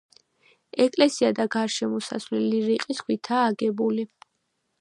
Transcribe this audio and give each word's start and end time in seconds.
ეკლესია 0.85 1.29
და 1.41 1.45
გარშემოსასვლელი 1.57 2.65
რიყის 2.71 3.05
ქვითაა 3.07 3.47
აგებული. 3.53 4.09